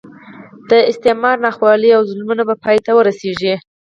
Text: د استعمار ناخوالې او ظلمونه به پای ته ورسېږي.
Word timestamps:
د 0.69 0.71
استعمار 0.91 1.37
ناخوالې 1.45 1.89
او 1.97 2.01
ظلمونه 2.09 2.43
به 2.49 2.55
پای 2.63 2.77
ته 2.85 2.91
ورسېږي. 2.95 3.53